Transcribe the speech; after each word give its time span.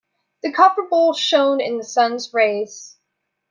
The 0.41 0.51
copper 0.51 0.81
bowl 0.89 1.13
shone 1.13 1.61
in 1.61 1.77
the 1.77 1.83
sun's 1.83 2.33
rays. 2.33 2.97